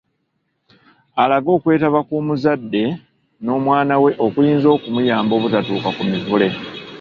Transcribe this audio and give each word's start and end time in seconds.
Alage 1.21 1.49
okwetaba 1.57 1.99
kw’omuzadde 2.07 2.83
n’omwana 3.43 3.95
we 4.03 4.11
okuyinza 4.25 4.67
okumuyamba 4.75 5.33
obutatuuka 5.35 5.89
ku 5.97 6.03
Mivule 6.11 6.47